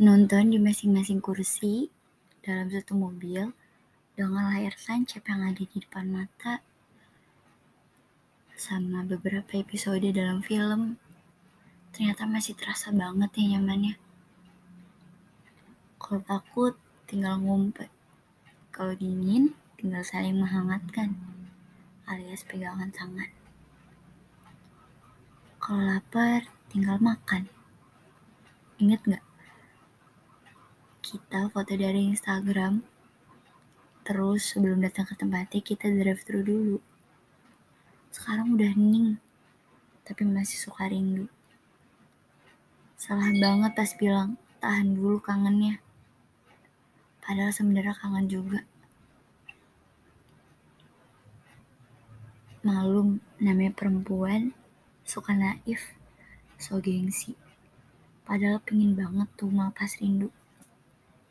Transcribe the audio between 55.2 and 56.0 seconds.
naif